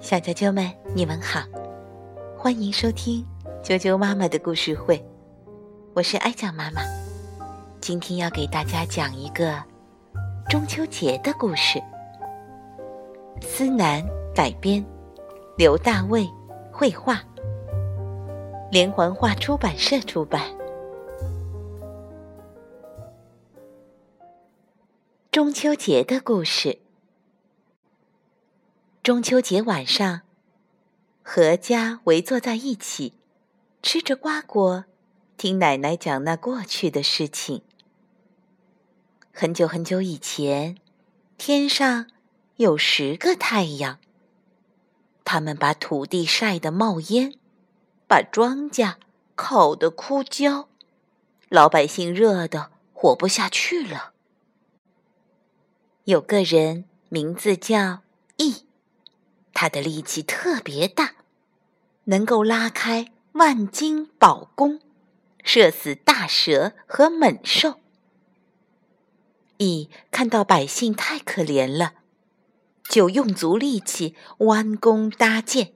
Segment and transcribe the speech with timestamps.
[0.00, 1.40] 小啾啾们，你们好，
[2.36, 3.24] 欢迎收听
[3.62, 5.04] 啾啾妈妈的故事会，
[5.94, 6.82] 我是艾酱妈妈。
[7.80, 9.62] 今天要给大家讲一个
[10.48, 11.80] 中秋节的故事。
[13.40, 14.84] 思南改编，
[15.56, 16.28] 刘大卫
[16.72, 17.20] 绘画，
[18.70, 20.42] 连环画出版社出版。
[25.30, 26.76] 中秋节的故事。
[29.02, 30.20] 中秋节晚上，
[31.24, 33.14] 阖家围坐在一起，
[33.82, 34.84] 吃着瓜果，
[35.38, 37.62] 听奶奶讲那过去的事情。
[39.32, 40.76] 很久很久以前，
[41.38, 42.08] 天上
[42.56, 43.98] 有十个太阳，
[45.24, 47.32] 他们把土地晒得冒烟，
[48.06, 48.96] 把庄稼
[49.34, 50.68] 烤得枯焦，
[51.48, 54.12] 老百姓热得活不下去了。
[56.04, 58.02] 有个人名字叫
[58.36, 58.66] 羿。
[59.60, 61.16] 他的力气特别大，
[62.04, 64.80] 能够拉开万斤宝弓，
[65.44, 67.78] 射死大蛇和猛兽。
[69.58, 71.92] 羿看到百姓太可怜了，
[72.88, 75.74] 就用足力气弯弓搭箭，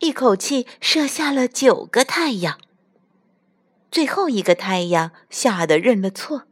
[0.00, 2.60] 一口气射下了九个太阳。
[3.90, 6.42] 最后一个太阳吓得认了错，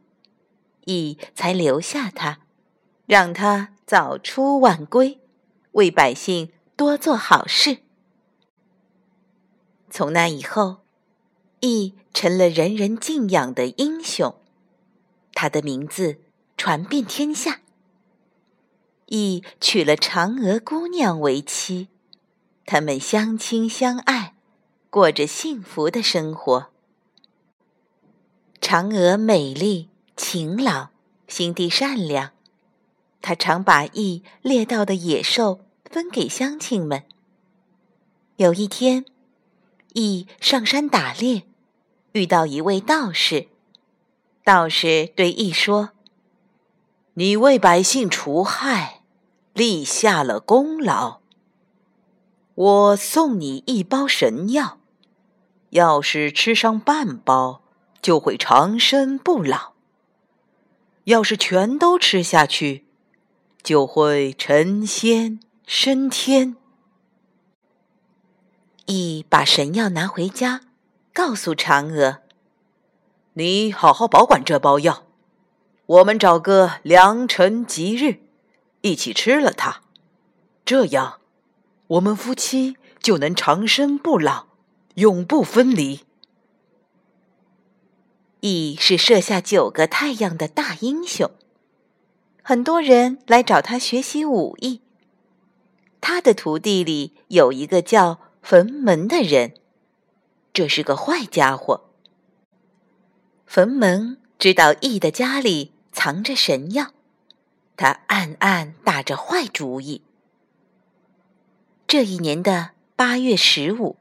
[0.85, 2.39] 羿才留下他，
[3.05, 5.19] 让他早出晚归。
[5.79, 7.77] 为百姓多做好事。
[9.89, 10.81] 从那以后，
[11.61, 14.35] 羿成了人人敬仰的英雄，
[15.33, 16.19] 他的名字
[16.57, 17.61] 传遍天下。
[19.07, 21.87] 羿娶了嫦娥姑娘为妻，
[22.65, 24.35] 他们相亲相爱，
[24.89, 26.67] 过着幸福的生活。
[28.59, 30.89] 嫦娥美丽、勤劳、
[31.29, 32.31] 心地善良，
[33.21, 35.61] 她常把羿猎到的野兽。
[35.89, 37.03] 分给乡亲们。
[38.35, 39.05] 有一天，
[39.95, 41.43] 羿上山打猎，
[42.11, 43.47] 遇到一位道士。
[44.43, 45.89] 道士对羿说
[47.15, 49.01] ：“你为百姓除害，
[49.53, 51.19] 立下了功劳。
[52.53, 54.77] 我送你一包神药，
[55.71, 57.63] 要是吃上半包，
[58.01, 59.73] 就会长生不老；
[61.05, 62.85] 要是全都吃下去，
[63.63, 65.39] 就会成仙。”
[65.71, 66.55] 升天。
[68.87, 70.61] 羿把神药拿回家，
[71.13, 72.23] 告诉嫦娥
[73.33, 75.05] ：“你好好保管这包药，
[75.85, 78.17] 我们找个良辰吉日，
[78.81, 79.81] 一起吃了它，
[80.65, 81.19] 这样
[81.85, 84.47] 我们夫妻就能长生不老，
[84.95, 85.99] 永不分离。”
[88.41, 91.29] 羿是射下九个太阳的大英雄，
[92.41, 94.81] 很多人来找他学习武艺。
[96.11, 99.53] 他的徒弟里有一个叫坟门的人，
[100.51, 101.91] 这是个坏家伙。
[103.45, 106.87] 坟门知道羿的家里藏着神药，
[107.77, 110.01] 他暗暗打着坏主意。
[111.85, 113.95] 这一年的八月十五，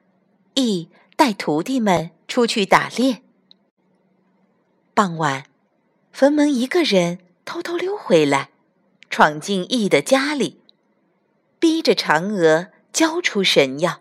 [0.55, 3.21] 羿带徒弟们出去打猎。
[4.95, 5.45] 傍晚，
[6.11, 8.49] 坟门一个人偷偷溜回来，
[9.11, 10.58] 闯进羿的家里。
[11.59, 14.01] 逼着嫦娥交出神药。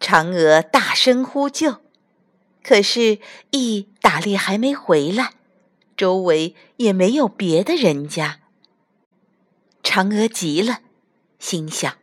[0.00, 1.76] 嫦娥大声呼救，
[2.62, 3.18] 可是
[3.50, 5.34] 羿打猎还没回来，
[5.96, 8.40] 周围也没有别的人家。
[9.82, 10.80] 嫦娥急了，
[11.38, 11.94] 心想：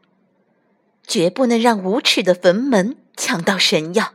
[1.05, 4.13] 绝不能让无耻的坟门抢到神药。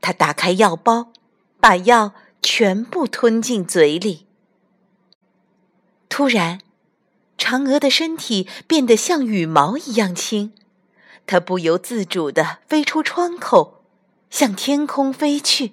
[0.00, 1.12] 她打开药包，
[1.58, 4.26] 把药全部吞进嘴里。
[6.08, 6.65] 突然。
[7.38, 10.52] 嫦娥的身体变得像羽毛一样轻，
[11.26, 13.82] 她不由自主地飞出窗口，
[14.30, 15.72] 向天空飞去。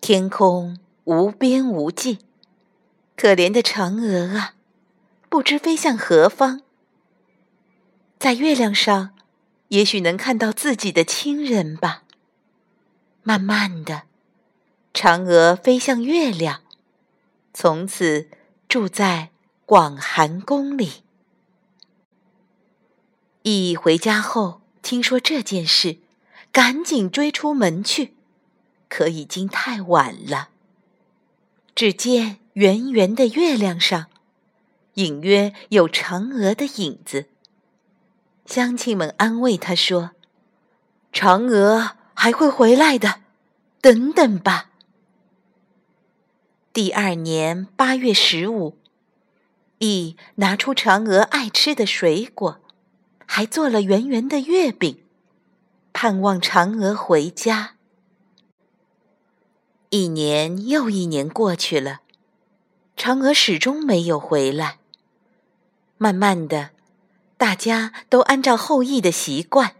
[0.00, 2.18] 天空无边无际，
[3.16, 4.54] 可怜的嫦娥啊，
[5.28, 6.62] 不知飞向何方。
[8.18, 9.10] 在月亮上，
[9.68, 12.02] 也许能看到自己的亲人吧。
[13.22, 14.02] 慢慢的，
[14.92, 16.62] 嫦娥飞向月亮，
[17.54, 18.28] 从此
[18.68, 19.29] 住在。
[19.70, 21.04] 广寒宫里，
[23.42, 25.98] 羿回家后听说这件事，
[26.50, 28.12] 赶紧追出门去，
[28.88, 30.48] 可已经太晚了。
[31.76, 34.06] 只见圆圆的月亮上，
[34.94, 37.28] 隐约有嫦娥的影子。
[38.46, 40.10] 乡亲们安慰他说
[41.14, 43.20] ：“嫦娥还会回来的，
[43.80, 44.72] 等等吧。”
[46.74, 48.76] 第二年八月十五。
[49.80, 52.60] 羿拿出嫦娥爱吃的水果，
[53.24, 55.02] 还做了圆圆的月饼，
[55.94, 57.76] 盼望嫦娥回家。
[59.88, 62.00] 一年又一年过去了，
[62.94, 64.80] 嫦娥始终没有回来。
[65.96, 66.72] 慢慢的，
[67.38, 69.76] 大家都按照后羿的习惯，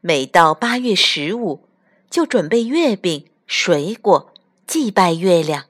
[0.00, 1.62] 每到八月十五，
[2.10, 4.32] 就准备月饼、水果，
[4.66, 5.66] 祭拜月亮。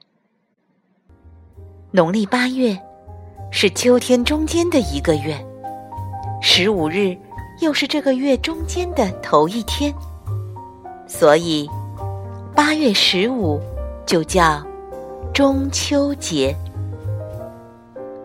[1.91, 2.88] 农历八月。
[3.51, 5.35] 是秋天中间的一个月，
[6.41, 7.17] 十五日
[7.61, 9.93] 又是这个月中间的头一天，
[11.07, 11.69] 所以
[12.55, 13.59] 八月十五
[14.05, 14.63] 就叫
[15.33, 16.55] 中秋节。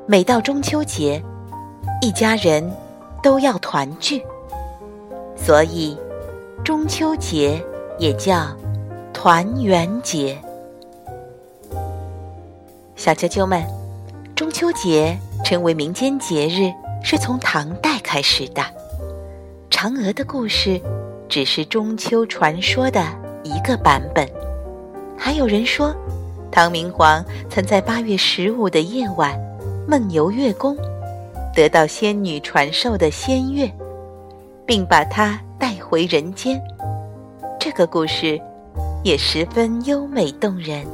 [0.07, 1.21] 每到中秋节，
[2.03, 2.71] 一家人
[3.23, 4.23] 都要团聚，
[5.35, 5.99] 所以
[6.63, 7.61] 中秋节
[7.99, 8.47] 也叫
[9.13, 10.39] 团圆节。
[12.95, 13.74] 小啾啾们。
[14.35, 16.73] 中秋节成为民间节日，
[17.05, 18.65] 是从唐代开始的。
[19.71, 20.81] 嫦娥的故事
[21.29, 23.01] 只是中秋传说的
[23.45, 24.29] 一个版本。
[25.17, 25.95] 还有人说，
[26.51, 29.39] 唐明皇曾在八月十五的夜晚
[29.87, 30.77] 梦游月宫，
[31.55, 33.71] 得到仙女传授的仙乐，
[34.67, 36.61] 并把它带回人间。
[37.61, 38.41] 这个故事
[39.05, 40.85] 也十分优美动人。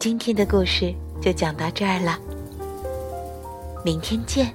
[0.00, 0.92] 今天的故事。
[1.22, 2.18] 就讲到这儿了，
[3.84, 4.52] 明天见。